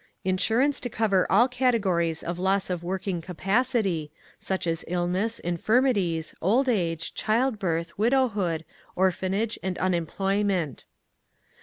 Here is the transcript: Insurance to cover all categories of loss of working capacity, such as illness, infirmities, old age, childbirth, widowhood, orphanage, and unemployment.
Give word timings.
Insurance 0.23 0.79
to 0.79 0.89
cover 0.89 1.31
all 1.31 1.47
categories 1.47 2.23
of 2.23 2.39
loss 2.39 2.71
of 2.71 2.81
working 2.81 3.21
capacity, 3.21 4.11
such 4.39 4.65
as 4.65 4.83
illness, 4.87 5.37
infirmities, 5.37 6.33
old 6.41 6.67
age, 6.67 7.13
childbirth, 7.13 7.95
widowhood, 7.99 8.65
orphanage, 8.95 9.59
and 9.61 9.77
unemployment. 9.77 10.87